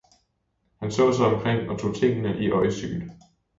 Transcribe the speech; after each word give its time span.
Han 0.77 0.91
så 0.91 1.13
sig 1.13 1.25
omkring 1.25 1.69
og 1.69 1.79
tog 1.79 1.95
tingene 1.95 2.39
i 2.39 2.49
øjesyn. 2.51 3.01